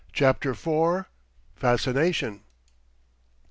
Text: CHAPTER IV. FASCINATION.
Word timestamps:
CHAPTER 0.13 0.49
IV. 0.57 1.05
FASCINATION. 1.57 2.41